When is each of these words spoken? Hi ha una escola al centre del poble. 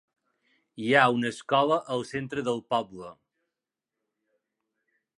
Hi 0.85 0.87
ha 0.95 1.03
una 1.17 1.29
escola 1.33 1.77
al 1.97 2.03
centre 2.13 2.47
del 2.49 2.65
poble. 2.75 3.13